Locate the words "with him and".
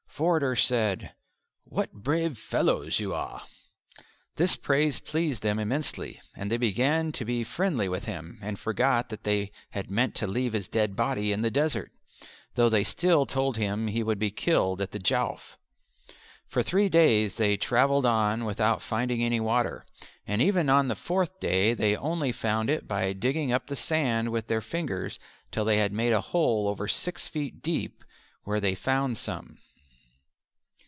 7.89-8.59